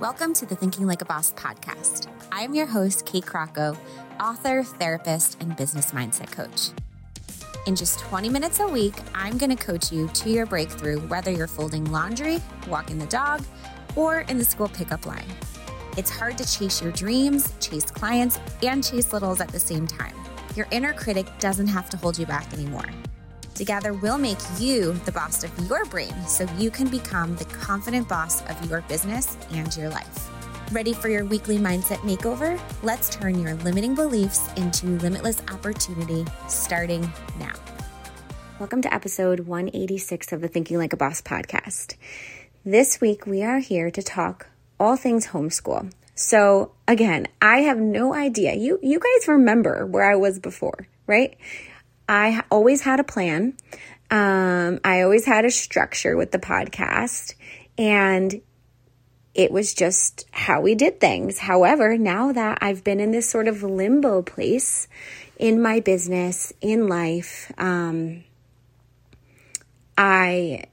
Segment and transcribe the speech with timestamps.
[0.00, 2.06] Welcome to the Thinking Like a Boss podcast.
[2.32, 3.76] I am your host, Kate Crocco,
[4.18, 6.70] author, therapist, and business mindset coach.
[7.66, 11.30] In just 20 minutes a week, I'm going to coach you to your breakthrough, whether
[11.30, 13.42] you're folding laundry, walking the dog,
[13.94, 15.28] or in the school pickup line.
[15.98, 20.14] It's hard to chase your dreams, chase clients, and chase littles at the same time.
[20.56, 22.86] Your inner critic doesn't have to hold you back anymore.
[23.60, 28.08] Together, we'll make you the boss of your brain so you can become the confident
[28.08, 30.30] boss of your business and your life.
[30.72, 32.58] Ready for your weekly mindset makeover?
[32.82, 37.02] Let's turn your limiting beliefs into limitless opportunity starting
[37.38, 37.52] now.
[38.58, 41.96] Welcome to episode 186 of the Thinking Like a Boss podcast.
[42.64, 44.46] This week, we are here to talk
[44.78, 45.92] all things homeschool.
[46.14, 48.54] So, again, I have no idea.
[48.54, 51.36] You you guys remember where I was before, right?
[52.10, 53.54] I always had a plan.
[54.10, 57.34] Um, I always had a structure with the podcast,
[57.78, 58.42] and
[59.32, 61.38] it was just how we did things.
[61.38, 64.88] However, now that I've been in this sort of limbo place
[65.38, 68.24] in my business, in life, um,
[69.96, 70.64] I,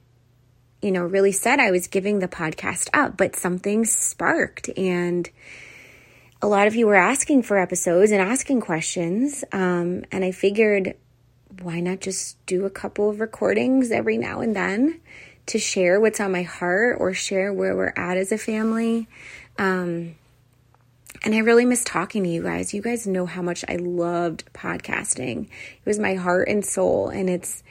[0.82, 5.30] you know, really said I was giving the podcast up, but something sparked and
[6.42, 9.44] a lot of you were asking for episodes and asking questions.
[9.52, 10.96] Um, and I figured
[11.62, 15.00] why not just do a couple of recordings every now and then
[15.46, 19.08] to share what's on my heart or share where we're at as a family?
[19.58, 20.14] Um,
[21.24, 22.72] and I really miss talking to you guys.
[22.72, 25.46] You guys know how much I loved podcasting.
[25.46, 27.08] It was my heart and soul.
[27.08, 27.62] And it's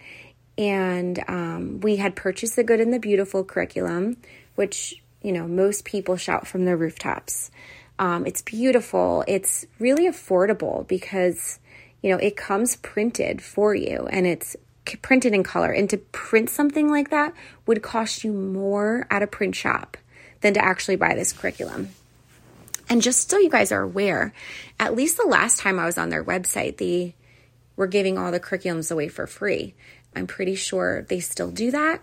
[0.59, 4.17] And um, we had purchased the Good and the Beautiful curriculum,
[4.55, 7.51] which, you know, most people shout from the rooftops.
[7.99, 9.25] Um, it's beautiful.
[9.27, 11.59] It's really affordable because,
[12.03, 14.57] you know, it comes printed for you and it's
[15.03, 15.71] printed in color.
[15.71, 17.33] And to print something like that
[17.67, 19.97] would cost you more at a print shop
[20.43, 21.91] than to actually buy this curriculum.
[22.89, 24.33] And just so you guys are aware,
[24.79, 27.15] at least the last time I was on their website, they
[27.77, 29.75] we're giving all the curriculums away for free.
[30.15, 32.03] I'm pretty sure they still do that.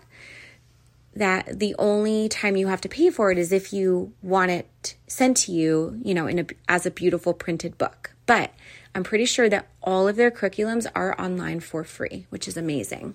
[1.16, 4.96] That the only time you have to pay for it is if you want it
[5.06, 8.12] sent to you, you know, in a, as a beautiful printed book.
[8.26, 8.52] But
[8.94, 13.14] I'm pretty sure that all of their curriculums are online for free, which is amazing.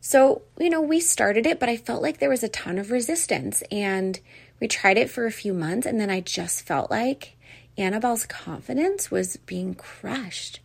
[0.00, 2.90] So, you know, we started it, but I felt like there was a ton of
[2.90, 3.62] resistance.
[3.70, 4.18] And
[4.62, 7.36] we tried it for a few months, and then I just felt like
[7.76, 10.60] Annabelle's confidence was being crushed.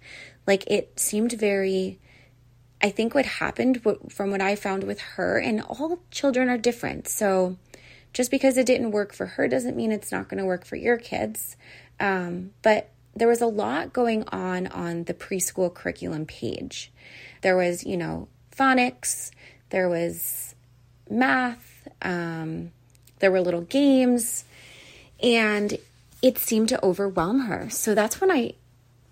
[0.45, 1.97] Like it seemed very,
[2.79, 7.07] I think what happened from what I found with her, and all children are different.
[7.07, 7.57] So
[8.13, 10.75] just because it didn't work for her doesn't mean it's not going to work for
[10.75, 11.57] your kids.
[11.99, 16.91] Um, but there was a lot going on on the preschool curriculum page.
[17.41, 19.31] There was, you know, phonics,
[19.71, 20.53] there was
[21.09, 22.73] math, um,
[23.19, 24.45] there were little games,
[25.21, 25.77] and
[26.21, 27.69] it seemed to overwhelm her.
[27.69, 28.53] So that's when I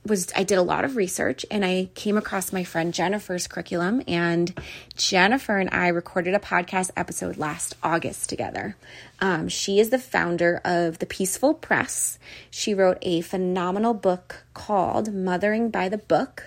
[0.05, 4.03] was I did a lot of research and I came across my friend Jennifer's curriculum
[4.07, 4.53] and
[4.95, 8.75] Jennifer and I recorded a podcast episode last August together.
[9.19, 12.19] Um, she is the founder of the Peaceful Press.
[12.51, 16.43] She wrote a phenomenal book called Mothering by the Book.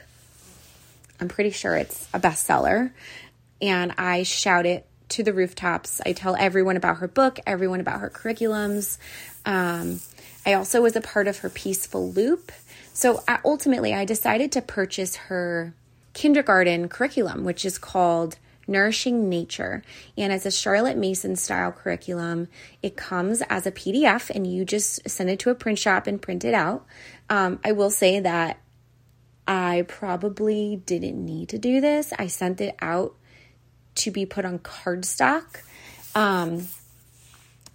[1.21, 2.93] I'm pretty sure it's a bestseller,
[3.61, 6.01] and I shout it to the rooftops.
[6.05, 8.99] I tell everyone about her book, everyone about her curriculums.
[9.47, 10.01] Um,
[10.45, 12.53] I also was a part of her Peaceful Loop
[12.99, 15.73] so uh, ultimately, I decided to purchase her
[16.15, 19.85] kindergarten curriculum, which is called Nourishing Nature.
[20.17, 22.49] And it's a Charlotte Mason style curriculum.
[22.83, 26.21] It comes as a PDF and you just send it to a print shop and
[26.21, 26.87] print it out.
[27.31, 28.59] Um, I will say that
[29.47, 32.13] I probably didn't need to do this.
[32.19, 33.15] I sent it out
[33.99, 35.63] to be put on cardstock,
[36.15, 36.69] um,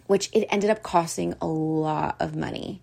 [0.07, 2.81] which it ended up costing a lot of money.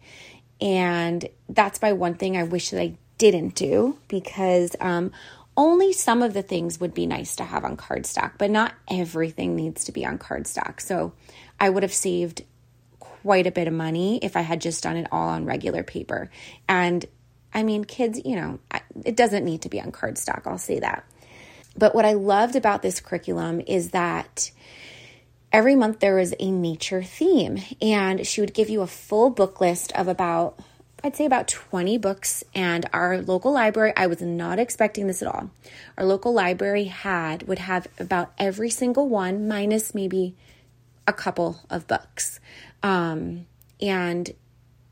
[0.61, 5.13] And that's my one thing I wish that I didn't do because um,
[5.57, 9.57] only some of the things would be nice to have on cardstock, but not everything
[9.57, 10.81] needs to be on cardstock.
[10.81, 11.13] So
[11.59, 12.45] I would have saved
[12.99, 16.31] quite a bit of money if I had just done it all on regular paper.
[16.69, 17.05] And
[17.53, 18.59] I mean, kids, you know,
[19.05, 21.05] it doesn't need to be on cardstock, I'll say that.
[21.77, 24.51] But what I loved about this curriculum is that
[25.53, 29.61] every month there was a nature theme, and she would give you a full book
[29.61, 30.59] list of about,
[31.03, 32.45] I'd say about 20 books.
[32.55, 35.51] And our local library, I was not expecting this at all.
[35.97, 40.35] Our local library had, would have about every single one, minus maybe
[41.07, 42.41] a couple of books.
[42.83, 43.47] Um,
[43.81, 44.31] and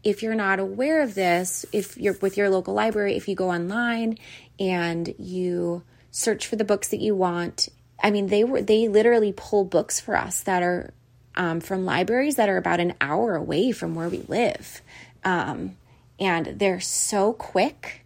[0.02, 3.50] if you're not aware of this, if you're with your local library, if you go
[3.50, 4.18] online
[4.58, 7.68] and you search for the books that you want
[8.00, 10.92] I mean, they were they literally pull books for us that are
[11.34, 14.82] um, from libraries that are about an hour away from where we live,
[15.24, 15.76] um,
[16.18, 18.04] and they're so quick.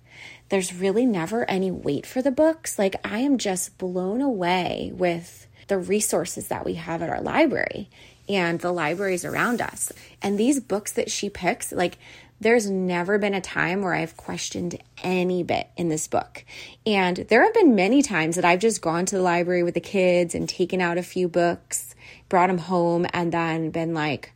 [0.49, 2.78] There's really never any wait for the books.
[2.78, 7.88] Like I am just blown away with the resources that we have at our library
[8.28, 9.93] and the libraries around us.
[10.20, 11.96] And these books that she picks, like
[12.43, 16.44] there's never been a time where I've questioned any bit in this book.
[16.85, 19.81] And there have been many times that I've just gone to the library with the
[19.81, 21.94] kids and taken out a few books,
[22.29, 24.33] brought them home, and then been like,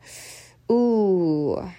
[0.71, 1.71] ooh,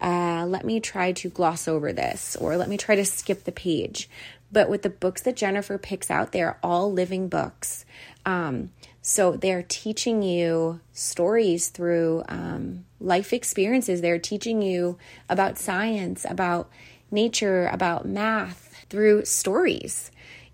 [0.00, 3.52] uh, let me try to gloss over this or let me try to skip the
[3.52, 4.10] page.
[4.52, 7.84] But with the books that Jennifer picks out, they're all living books.
[8.26, 8.70] Um,
[9.02, 14.00] so they're teaching you stories through um, life experiences.
[14.00, 14.98] They're teaching you
[15.28, 16.70] about science, about
[17.10, 20.10] nature, about math through stories.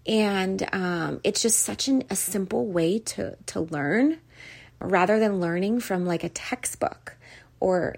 [0.07, 4.19] And um, it's just such an, a simple way to, to learn
[4.81, 7.17] rather than learning from like a textbook
[7.61, 7.97] or,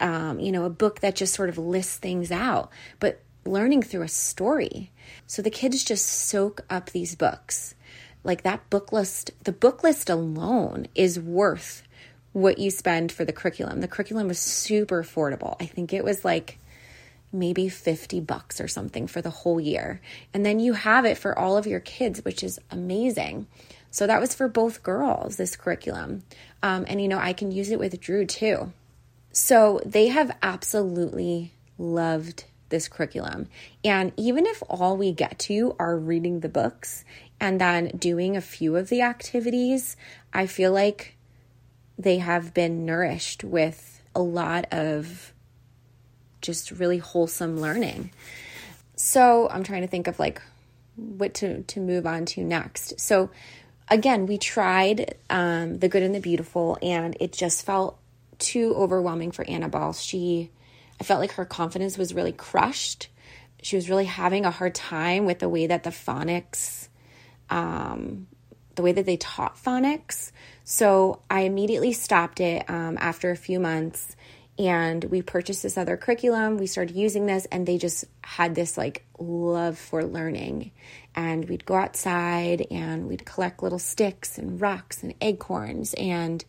[0.00, 4.02] um, you know, a book that just sort of lists things out, but learning through
[4.02, 4.90] a story.
[5.26, 7.74] So the kids just soak up these books.
[8.22, 11.82] Like that book list, the book list alone is worth
[12.34, 13.80] what you spend for the curriculum.
[13.80, 15.56] The curriculum was super affordable.
[15.60, 16.58] I think it was like
[17.32, 20.00] maybe 50 bucks or something for the whole year.
[20.34, 23.46] And then you have it for all of your kids, which is amazing.
[23.90, 26.24] So that was for both girls, this curriculum.
[26.60, 28.72] Um, and, you know, I can use it with Drew too.
[29.30, 33.46] So they have absolutely loved this curriculum.
[33.84, 37.04] And even if all we get to are reading the books
[37.38, 39.96] and then doing a few of the activities,
[40.32, 41.13] I feel like
[41.98, 45.32] they have been nourished with a lot of
[46.40, 48.10] just really wholesome learning.
[48.96, 50.40] So I'm trying to think of like
[50.96, 53.00] what to to move on to next.
[53.00, 53.30] So
[53.88, 57.98] again, we tried um, the good and the beautiful, and it just felt
[58.38, 59.92] too overwhelming for Annabelle.
[59.92, 60.50] She,
[61.00, 63.08] I felt like her confidence was really crushed.
[63.62, 66.88] She was really having a hard time with the way that the phonics
[67.50, 68.26] um,
[68.76, 70.32] the way that they taught phonics.
[70.64, 74.16] So I immediately stopped it um, after a few months
[74.58, 76.58] and we purchased this other curriculum.
[76.58, 80.70] We started using this and they just had this like love for learning.
[81.14, 86.44] And we'd go outside and we'd collect little sticks and rocks and acorns and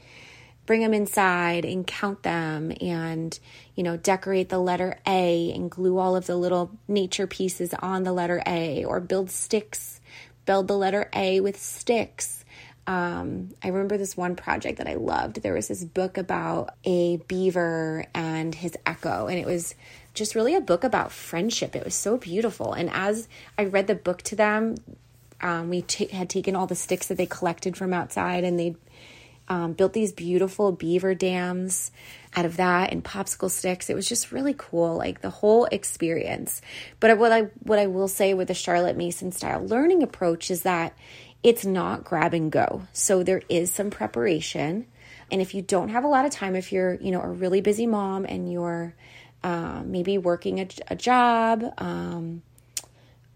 [0.66, 3.40] bring them inside and count them and
[3.76, 8.04] you know decorate the letter A and glue all of the little nature pieces on
[8.04, 10.02] the letter A or build sticks
[10.46, 12.44] build the letter A with sticks.
[12.88, 15.42] Um, I remember this one project that I loved.
[15.42, 19.74] There was this book about a beaver and his echo, and it was
[20.14, 21.76] just really a book about friendship.
[21.76, 22.74] It was so beautiful.
[22.74, 24.76] And as I read the book to them,
[25.42, 28.76] um, we t- had taken all the sticks that they collected from outside and they
[29.48, 31.92] um, built these beautiful beaver dams
[32.36, 33.90] out of that and popsicle sticks.
[33.90, 36.62] It was just really cool, like the whole experience.
[37.00, 40.64] But what I what I will say with the Charlotte Mason style learning approach is
[40.64, 40.98] that
[41.44, 42.82] it's not grab and go.
[42.92, 44.88] So there is some preparation.
[45.32, 47.62] And if you don't have a lot of time, if you're, you know, a really
[47.62, 48.96] busy mom and you're
[49.44, 52.42] uh, maybe working a, a job, um,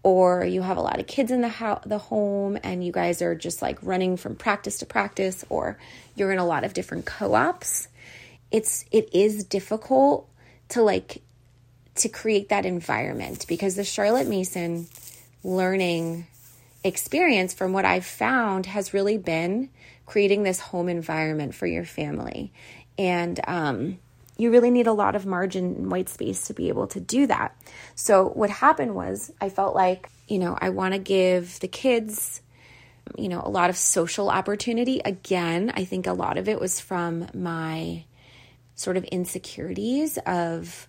[0.02, 3.20] or you have a lot of kids in the ho- the home and you guys
[3.20, 5.78] are just like running from practice to practice or
[6.14, 7.88] you're in a lot of different co-ops
[8.50, 10.28] it's it is difficult
[10.68, 11.22] to like
[11.94, 14.88] to create that environment because the Charlotte Mason
[15.44, 16.26] learning
[16.82, 19.68] experience from what I've found has really been
[20.06, 22.52] creating this home environment for your family.
[22.98, 23.98] And um
[24.40, 27.26] you really need a lot of margin and white space to be able to do
[27.26, 27.54] that.
[27.94, 32.40] So, what happened was, I felt like, you know, I want to give the kids,
[33.18, 35.00] you know, a lot of social opportunity.
[35.04, 38.04] Again, I think a lot of it was from my
[38.74, 40.88] sort of insecurities of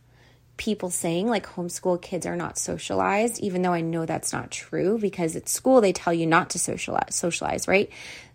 [0.55, 4.99] people saying like homeschool kids are not socialized even though i know that's not true
[4.99, 7.89] because at school they tell you not to socialize socialize right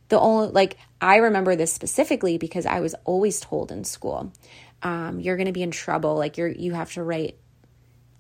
[0.09, 4.33] the only like i remember this specifically because i was always told in school
[4.83, 6.17] um, you're going to be in trouble.
[6.17, 7.37] Like you're, you have to write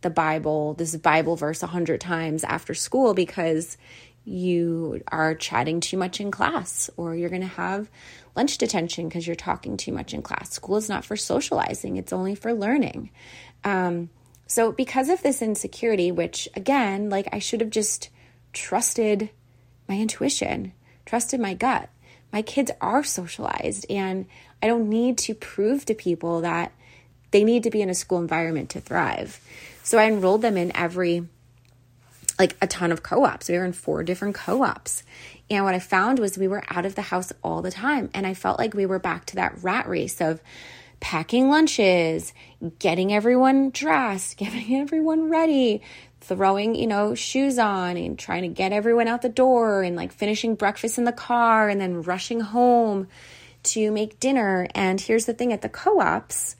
[0.00, 3.76] the Bible, this Bible verse a hundred times after school because
[4.24, 7.88] you are chatting too much in class or you're going to have
[8.34, 10.50] lunch detention because you're talking too much in class.
[10.52, 13.10] School is not for socializing, it's only for learning.
[13.64, 14.10] Um,
[14.48, 18.10] so, because of this insecurity, which again, like I should have just
[18.52, 19.30] trusted
[19.88, 20.72] my intuition,
[21.04, 21.88] trusted my gut.
[22.32, 24.26] My kids are socialized and
[24.62, 26.72] I don't need to prove to people that
[27.30, 29.40] they need to be in a school environment to thrive.
[29.82, 31.28] So I enrolled them in every,
[32.38, 33.48] like a ton of co ops.
[33.48, 35.02] We were in four different co ops.
[35.50, 38.10] And what I found was we were out of the house all the time.
[38.14, 40.40] And I felt like we were back to that rat race of
[40.98, 42.32] packing lunches,
[42.78, 45.82] getting everyone dressed, getting everyone ready,
[46.20, 50.12] throwing, you know, shoes on and trying to get everyone out the door and like
[50.12, 53.06] finishing breakfast in the car and then rushing home
[53.66, 54.66] to make dinner.
[54.74, 56.56] And here's the thing at the co ops,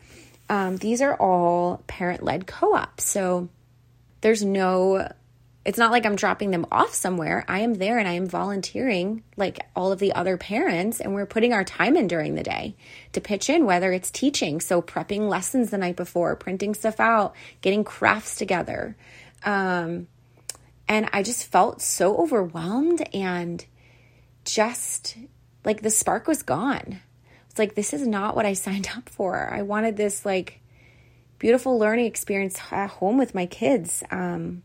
[0.48, 3.04] um, these are all parent led co ops.
[3.04, 3.48] So
[4.20, 5.08] there's no,
[5.64, 7.44] it's not like I'm dropping them off somewhere.
[7.48, 11.26] I am there and I am volunteering like all of the other parents, and we're
[11.26, 12.76] putting our time in during the day
[13.12, 17.34] to pitch in, whether it's teaching, so prepping lessons the night before, printing stuff out,
[17.60, 18.96] getting crafts together.
[19.44, 20.06] Um,
[20.88, 23.64] and I just felt so overwhelmed and
[24.44, 25.16] just
[25.66, 27.00] like the spark was gone.
[27.50, 29.50] It's like, this is not what I signed up for.
[29.52, 30.60] I wanted this like
[31.38, 34.02] beautiful learning experience at home with my kids.
[34.10, 34.62] Um,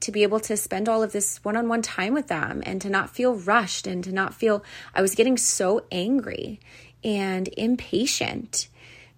[0.00, 2.80] to be able to spend all of this one on one time with them and
[2.82, 4.62] to not feel rushed and to not feel,
[4.94, 6.60] I was getting so angry
[7.02, 8.68] and impatient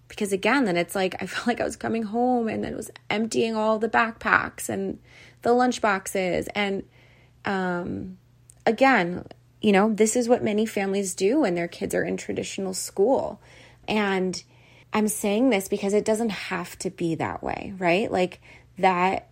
[0.08, 2.76] because again then it's like i felt like i was coming home and then it
[2.76, 4.98] was emptying all the backpacks and
[5.42, 6.82] the lunch boxes and
[7.44, 8.18] um,
[8.66, 9.24] again
[9.60, 13.40] you know, this is what many families do when their kids are in traditional school.
[13.86, 14.42] And
[14.92, 18.10] I'm saying this because it doesn't have to be that way, right?
[18.10, 18.40] Like
[18.78, 19.28] that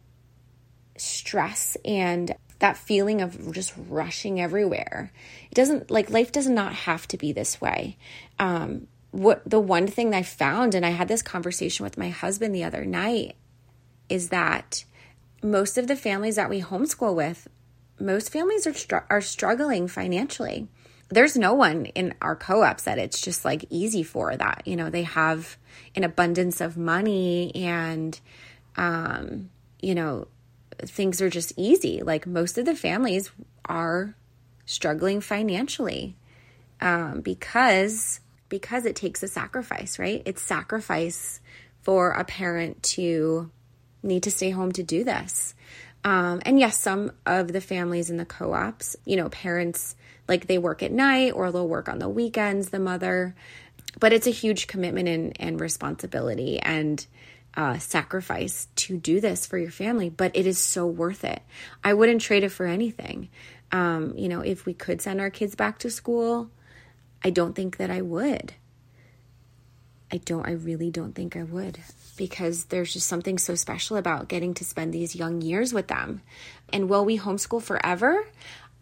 [0.97, 5.13] stress and that feeling of just rushing everywhere.
[5.51, 7.97] It doesn't like life does not have to be this way.
[8.39, 12.55] Um, what the one thing I found, and I had this conversation with my husband
[12.55, 13.37] the other night,
[14.09, 14.85] is that
[15.43, 17.49] most of the families that we homeschool with
[17.99, 20.69] most families are str- are struggling financially.
[21.09, 24.63] There's no one in our co-ops that it's just like easy for that.
[24.65, 25.57] You know, they have
[25.95, 28.19] an abundance of money and
[28.77, 29.51] um,
[29.81, 30.27] you know,
[30.79, 32.03] things are just easy.
[32.03, 33.31] Like most of the families
[33.65, 34.15] are
[34.65, 36.17] struggling financially
[36.81, 40.23] um, because because it takes a sacrifice, right?
[40.25, 41.41] It's sacrifice
[41.83, 43.51] for a parent to
[44.03, 45.55] need to stay home to do this.
[46.07, 49.97] Um, and yes, some of the families in the co ops, you know, parents
[50.29, 53.35] like they work at night or they'll work on the weekends, the mother.
[53.99, 57.05] But it's a huge commitment and, and responsibility and
[57.57, 61.43] uh, sacrifice to do this for your family, but it is so worth it.
[61.83, 63.29] I wouldn't trade it for anything.
[63.73, 66.51] Um, you know, if we could send our kids back to school,
[67.25, 68.55] I don't think that I would.
[70.13, 71.79] I don't, I really don't think I would
[72.17, 76.23] because there's just something so special about getting to spend these young years with them.
[76.73, 78.27] And will we homeschool forever?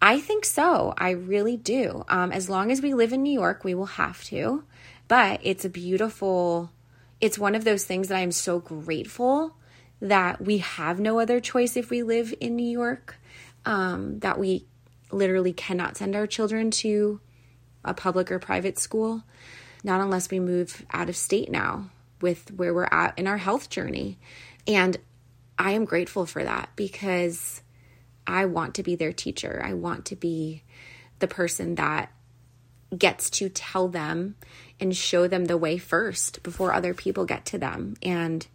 [0.00, 0.95] I think so.
[0.99, 2.04] I really do.
[2.09, 4.64] Um, as long as we live in New York, we will have to.
[5.09, 6.71] But it's a beautiful,
[7.21, 9.57] it's one of those things that I'm so grateful
[10.00, 13.16] that we have no other choice if we live in New York,
[13.64, 14.66] um, that we
[15.11, 17.21] literally cannot send our children to
[17.85, 19.23] a public or private school,
[19.84, 23.68] not unless we move out of state now with where we're at in our health
[23.68, 24.18] journey.
[24.66, 24.96] And
[25.58, 27.62] I am grateful for that because
[28.26, 29.62] I want to be their teacher.
[29.62, 30.62] I want to be
[31.18, 32.10] the person that
[32.96, 34.36] gets to tell them
[34.80, 38.46] and show them the way first before other people get to them and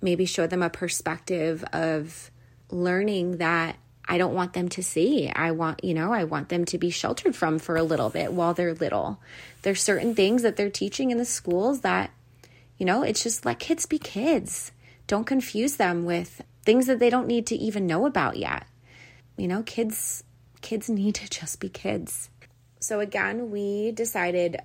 [0.00, 2.30] maybe show them a perspective of
[2.70, 3.76] learning that
[4.08, 5.30] I don't want them to see.
[5.30, 8.32] I want, you know, I want them to be sheltered from for a little bit
[8.32, 9.20] while they're little.
[9.62, 12.10] There's certain things that they're teaching in the schools that,
[12.78, 14.72] you know, it's just let kids be kids.
[15.06, 18.66] Don't confuse them with things that they don't need to even know about yet.
[19.36, 20.24] You know, kids
[20.62, 22.30] kids need to just be kids.
[22.80, 24.58] So again, we decided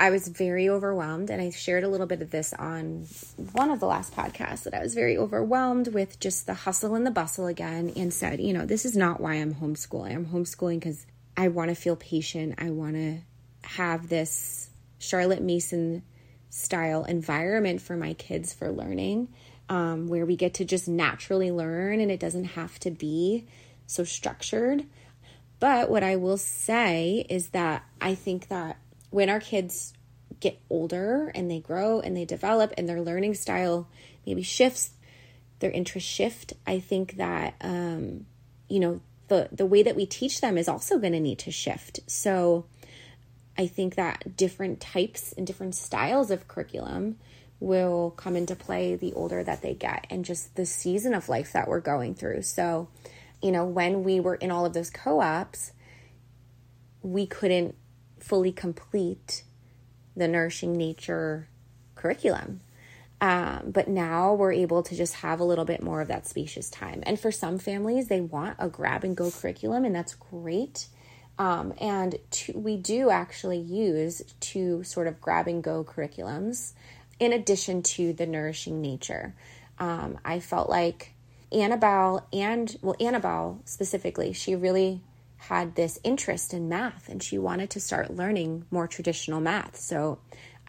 [0.00, 3.06] I was very overwhelmed, and I shared a little bit of this on
[3.52, 7.06] one of the last podcasts that I was very overwhelmed with just the hustle and
[7.06, 10.14] the bustle again, and said, you know, this is not why I'm homeschooling.
[10.14, 11.04] I'm homeschooling because
[11.36, 12.54] I want to feel patient.
[12.56, 13.18] I want to
[13.62, 16.02] have this Charlotte Mason
[16.48, 19.28] style environment for my kids for learning,
[19.68, 23.46] um, where we get to just naturally learn and it doesn't have to be
[23.86, 24.86] so structured.
[25.58, 28.78] But what I will say is that I think that
[29.10, 29.92] when our kids
[30.38, 33.88] get older and they grow and they develop and their learning style
[34.26, 34.90] maybe shifts,
[35.58, 38.26] their interests shift, I think that um,
[38.68, 41.50] you know the the way that we teach them is also going to need to
[41.50, 42.00] shift.
[42.06, 42.66] So
[43.58, 47.18] I think that different types and different styles of curriculum
[47.58, 51.52] will come into play the older that they get and just the season of life
[51.52, 52.40] that we're going through.
[52.40, 52.88] So,
[53.42, 55.72] you know, when we were in all of those co-ops,
[57.02, 57.74] we couldn't
[58.22, 59.42] fully complete
[60.16, 61.48] the nourishing nature
[61.94, 62.60] curriculum.
[63.20, 66.70] Um, but now we're able to just have a little bit more of that spacious
[66.70, 67.02] time.
[67.04, 70.88] And for some families, they want a grab and go curriculum, and that's great.
[71.38, 76.72] Um, and to, we do actually use two sort of grab and go curriculums
[77.18, 79.34] in addition to the nourishing nature.
[79.78, 81.12] Um, I felt like
[81.52, 85.02] Annabelle and, well, Annabelle specifically, she really
[85.48, 89.76] had this interest in math and she wanted to start learning more traditional math.
[89.76, 90.18] So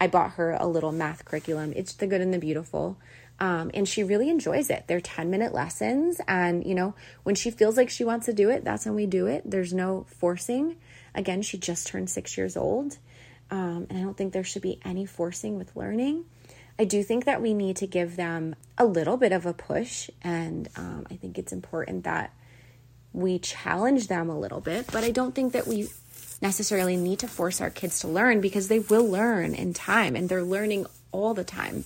[0.00, 1.72] I bought her a little math curriculum.
[1.76, 2.96] It's the good and the beautiful.
[3.38, 4.84] Um, and she really enjoys it.
[4.86, 6.20] They're 10 minute lessons.
[6.26, 9.06] And, you know, when she feels like she wants to do it, that's when we
[9.06, 9.42] do it.
[9.44, 10.76] There's no forcing.
[11.14, 12.98] Again, she just turned six years old.
[13.50, 16.24] Um, and I don't think there should be any forcing with learning.
[16.78, 20.08] I do think that we need to give them a little bit of a push.
[20.22, 22.32] And um, I think it's important that
[23.12, 25.88] we challenge them a little bit, but I don't think that we
[26.40, 30.28] necessarily need to force our kids to learn because they will learn in time and
[30.28, 31.84] they're learning all the time.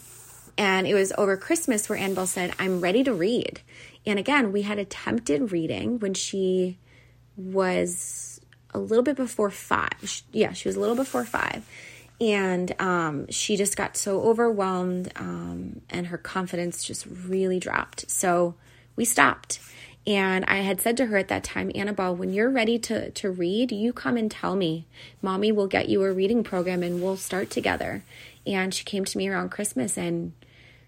[0.59, 3.61] And it was over Christmas where Annabelle said, I'm ready to read.
[4.07, 6.79] And again, we had attempted reading when she
[7.37, 8.41] was
[8.73, 10.23] a little bit before five.
[10.33, 11.69] Yeah, she was a little before five.
[12.19, 18.11] And um, she just got so overwhelmed um, and her confidence just really dropped.
[18.11, 18.55] So
[18.95, 19.61] we stopped.
[20.07, 23.31] And I had said to her at that time, Annabelle, when you're ready to, to
[23.31, 24.87] read, you come and tell me.
[25.21, 28.05] Mommy will get you a reading program and we'll start together.
[28.47, 30.33] And she came to me around Christmas and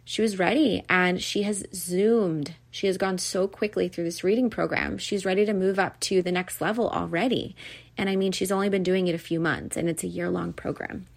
[0.05, 2.55] she was ready and she has zoomed.
[2.71, 4.99] She has gone so quickly through this reading program.
[4.99, 7.57] She's ready to move up to the next level already.
[7.97, 10.31] And I mean, she's only been doing it a few months and it's a year
[10.31, 11.09] long program.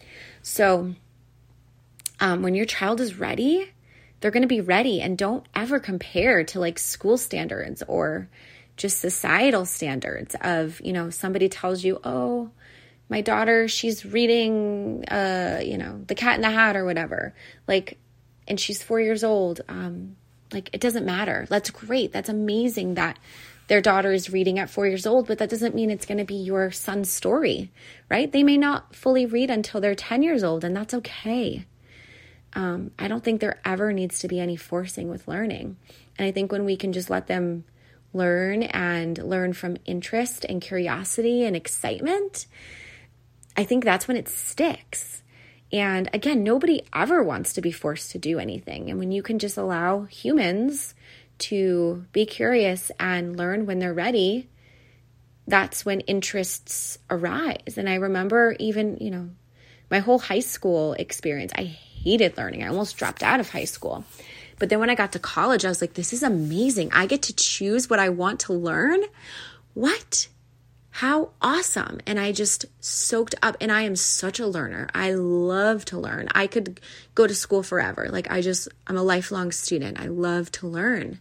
[0.41, 0.95] So,
[2.19, 3.71] um, when your child is ready,
[4.21, 8.29] they're going to be ready and don't ever compare to like school standards or
[8.77, 12.51] just societal standards of, you know, somebody tells you, "Oh,
[13.09, 17.33] my daughter, she's reading uh, you know, The Cat in the Hat or whatever."
[17.67, 17.97] Like
[18.47, 19.61] and she's 4 years old.
[19.67, 20.15] Um
[20.53, 21.45] like it doesn't matter.
[21.49, 22.13] That's great.
[22.13, 23.17] That's amazing that
[23.67, 26.25] their daughter is reading at 4 years old, but that doesn't mean it's going to
[26.25, 27.71] be your son's story,
[28.09, 28.29] right?
[28.31, 31.65] They may not fully read until they're 10 years old and that's okay
[32.53, 35.77] um, I don't think there ever needs to be any forcing with learning.
[36.17, 37.63] And I think when we can just let them
[38.13, 42.45] learn and learn from interest and curiosity and excitement,
[43.55, 45.23] I think that's when it sticks.
[45.71, 48.89] And again, nobody ever wants to be forced to do anything.
[48.89, 50.93] And when you can just allow humans
[51.39, 54.49] to be curious and learn when they're ready,
[55.47, 57.77] that's when interests arise.
[57.77, 59.29] And I remember even, you know,
[59.89, 62.63] my whole high school experience, I hated learning.
[62.63, 64.03] I almost dropped out of high school.
[64.59, 66.91] But then when I got to college, I was like, this is amazing.
[66.93, 69.01] I get to choose what I want to learn.
[69.73, 70.27] What?
[70.91, 71.99] How awesome.
[72.05, 73.57] And I just soaked up.
[73.59, 74.87] And I am such a learner.
[74.93, 76.27] I love to learn.
[76.35, 76.79] I could
[77.15, 78.09] go to school forever.
[78.11, 79.99] Like, I just, I'm a lifelong student.
[79.99, 81.19] I love to learn.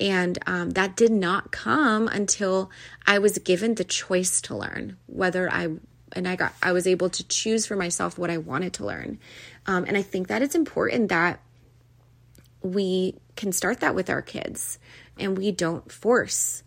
[0.00, 2.70] And um, that did not come until
[3.06, 5.68] I was given the choice to learn, whether I
[6.12, 9.18] and I got I was able to choose for myself what I wanted to learn.
[9.66, 11.40] Um, and I think that it's important that
[12.62, 14.78] we can start that with our kids
[15.18, 16.62] and we don't force.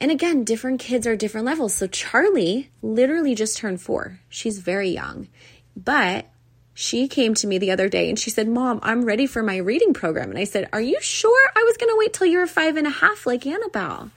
[0.00, 1.74] And again, different kids are different levels.
[1.74, 4.20] So Charlie literally just turned four.
[4.28, 5.28] She's very young.
[5.76, 6.26] But
[6.74, 9.56] she came to me the other day and she said, Mom, I'm ready for my
[9.56, 10.30] reading program.
[10.30, 11.50] And I said, Are you sure?
[11.56, 14.10] I was going to wait till you were five and a half like Annabelle.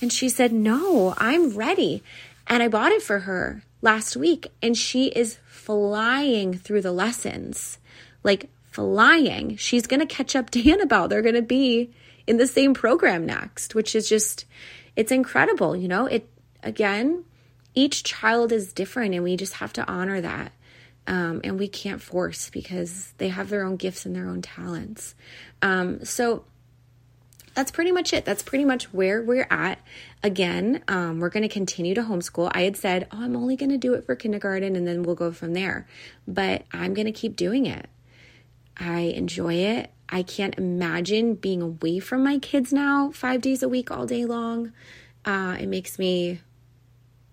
[0.00, 2.02] And she said, No, I'm ready.
[2.46, 7.78] And I bought it for her last week and she is flying through the lessons.
[8.22, 9.56] Like flying.
[9.56, 11.08] She's going to catch up to Annabelle.
[11.08, 11.90] They're going to be
[12.26, 14.44] in the same program next, which is just,
[14.94, 15.74] it's incredible.
[15.74, 16.28] You know, it,
[16.62, 17.24] again,
[17.74, 20.52] each child is different and we just have to honor that.
[21.08, 25.14] Um, and we can't force because they have their own gifts and their own talents.
[25.62, 26.44] Um, so
[27.56, 28.26] that's pretty much it.
[28.26, 29.80] That's pretty much where we're at.
[30.22, 32.52] Again, um, we're going to continue to homeschool.
[32.54, 35.14] I had said, oh, I'm only going to do it for kindergarten and then we'll
[35.14, 35.88] go from there.
[36.28, 37.88] But I'm going to keep doing it.
[38.76, 39.90] I enjoy it.
[40.06, 44.26] I can't imagine being away from my kids now five days a week, all day
[44.26, 44.72] long.
[45.24, 46.42] Uh, it makes me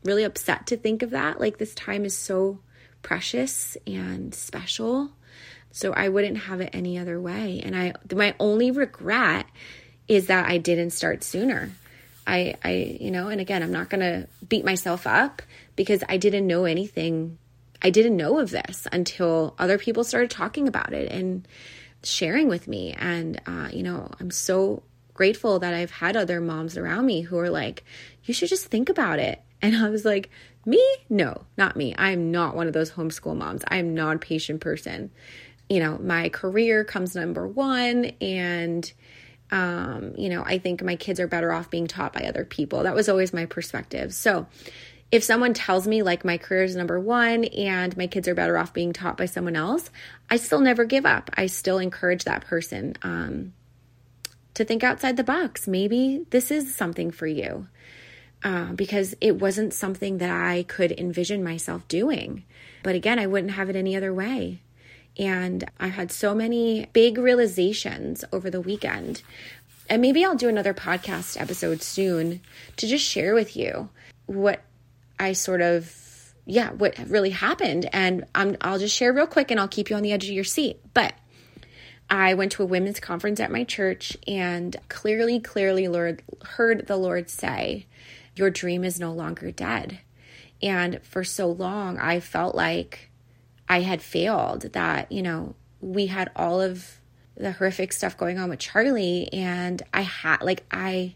[0.05, 1.41] really upset to think of that.
[1.41, 2.62] Like, this time is so
[3.01, 5.12] precious and special.
[5.71, 7.62] So I wouldn't have it any other way.
[7.63, 9.47] And I my only regret
[10.07, 11.71] is that I didn't start sooner.
[12.25, 15.41] I I you know, and again, I'm not going to beat myself up
[15.75, 17.37] because I didn't know anything.
[17.81, 21.47] I didn't know of this until other people started talking about it and
[22.03, 26.77] sharing with me and uh, you know, I'm so grateful that I've had other moms
[26.77, 27.83] around me who are like,
[28.23, 29.41] you should just think about it.
[29.61, 30.29] And I was like,
[30.65, 30.83] me?
[31.09, 31.93] No, not me.
[31.97, 33.63] I'm not one of those homeschool moms.
[33.67, 35.11] I am not a patient person.
[35.69, 38.91] You know, my career comes number one, and,
[39.53, 42.83] um, you know, I think my kids are better off being taught by other people.
[42.83, 44.11] That was always my perspective.
[44.11, 44.47] So,
[45.11, 48.57] if someone tells me like my career is number one and my kids are better
[48.57, 49.91] off being taught by someone else,
[50.27, 51.29] I still never give up.
[51.35, 53.53] I still encourage that person um,
[54.55, 55.67] to think outside the box.
[55.67, 57.67] Maybe this is something for you
[58.43, 62.43] uh, because it wasn't something that I could envision myself doing.
[62.81, 64.62] But again, I wouldn't have it any other way.
[65.17, 69.21] And I had so many big realizations over the weekend.
[69.89, 72.41] And maybe I'll do another podcast episode soon
[72.78, 73.89] to just share with you
[74.26, 74.63] what
[75.19, 75.99] I sort of
[76.45, 77.89] yeah, what really happened.
[77.93, 80.32] And I'm, I'll just share real quick and I'll keep you on the edge of
[80.32, 80.80] your seat.
[80.93, 81.13] But
[82.10, 86.97] I went to a women's conference at my church and clearly, clearly Lord, heard the
[86.97, 87.86] Lord say,
[88.36, 89.99] your dream is no longer dead.
[90.62, 93.10] And for so long, I felt like
[93.67, 96.99] I had failed, that, you know, we had all of
[97.36, 99.30] the horrific stuff going on with Charlie.
[99.34, 101.15] And I had, like, I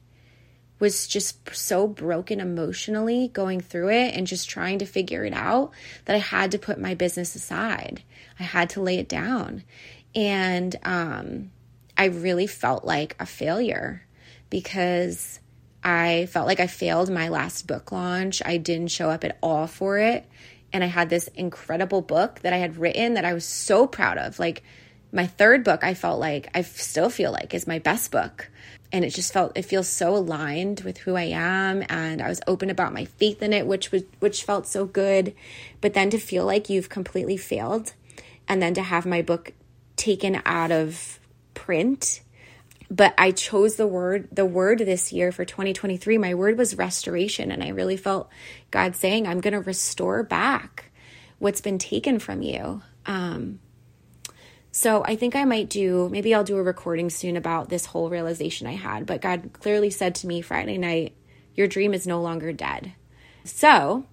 [0.80, 5.72] was just so broken emotionally going through it and just trying to figure it out
[6.06, 8.04] that I had to put my business aside.
[8.40, 9.64] I had to lay it down.
[10.14, 11.52] And um,
[11.98, 14.04] I really felt like a failure
[14.50, 15.40] because
[15.84, 18.42] I felt like I failed my last book launch.
[18.46, 20.26] I didn't show up at all for it.
[20.74, 24.18] And I had this incredible book that I had written that I was so proud
[24.18, 24.40] of.
[24.40, 24.64] Like
[25.12, 28.50] my third book, I felt like I still feel like is my best book.
[28.92, 32.42] And it just felt it feels so aligned with who I am and I was
[32.48, 35.34] open about my faith in it, which was which felt so good.
[35.82, 37.94] But then to feel like you've completely failed
[38.48, 39.54] and then to have my book
[39.98, 41.20] taken out of
[41.54, 42.22] print
[42.90, 47.52] but I chose the word the word this year for 2023 my word was restoration
[47.52, 48.30] and I really felt
[48.72, 50.92] God saying I'm going to restore back
[51.40, 52.82] what's been taken from you.
[53.06, 53.60] Um
[54.72, 58.10] so I think I might do maybe I'll do a recording soon about this whole
[58.10, 61.16] realization I had but God clearly said to me Friday night
[61.56, 62.94] your dream is no longer dead.
[63.44, 64.06] So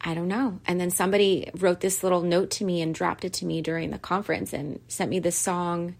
[0.00, 0.60] I don't know.
[0.66, 3.90] And then somebody wrote this little note to me and dropped it to me during
[3.90, 5.94] the conference and sent me this song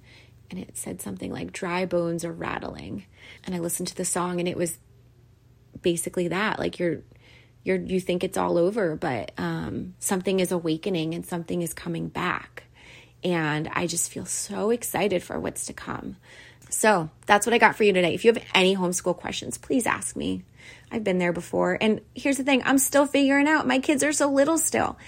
[0.50, 3.04] and it said something like dry bones are rattling
[3.44, 4.78] and i listened to the song and it was
[5.82, 7.00] basically that like you're
[7.62, 12.08] you're you think it's all over but um, something is awakening and something is coming
[12.08, 12.64] back
[13.22, 16.16] and i just feel so excited for what's to come
[16.68, 19.86] so that's what i got for you today if you have any homeschool questions please
[19.86, 20.42] ask me
[20.90, 21.78] I've been there before.
[21.80, 23.66] And here's the thing, I'm still figuring out.
[23.66, 24.98] My kids are so little still.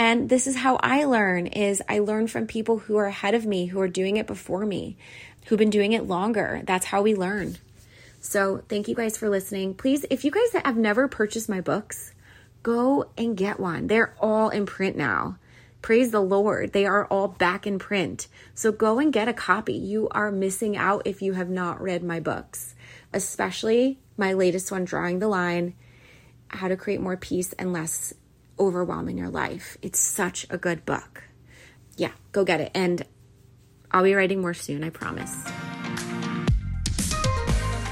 [0.00, 3.44] And this is how I learn is I learn from people who are ahead of
[3.44, 4.96] me, who are doing it before me,
[5.44, 6.62] who've been doing it longer.
[6.64, 7.58] That's how we learn.
[8.18, 9.74] So, thank you guys for listening.
[9.74, 12.14] Please, if you guys have never purchased my books,
[12.62, 13.88] go and get one.
[13.88, 15.36] They're all in print now.
[15.82, 16.72] Praise the Lord.
[16.72, 18.26] They are all back in print.
[18.54, 19.74] So go and get a copy.
[19.74, 22.74] You are missing out if you have not read my books,
[23.12, 25.74] especially my latest one, Drawing the Line
[26.48, 28.14] How to Create More Peace and Less
[28.60, 29.76] overwhelm in your life.
[29.82, 31.24] It's such a good book.
[31.96, 32.70] Yeah, go get it.
[32.74, 33.04] And
[33.90, 35.34] I'll be writing more soon, I promise.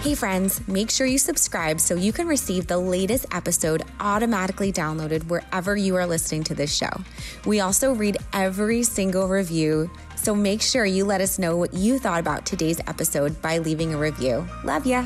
[0.02, 5.28] Hey, friends, make sure you subscribe so you can receive the latest episode automatically downloaded
[5.28, 6.90] wherever you are listening to this show.
[7.44, 11.98] We also read every single review, so make sure you let us know what you
[11.98, 14.46] thought about today's episode by leaving a review.
[14.62, 15.04] Love ya.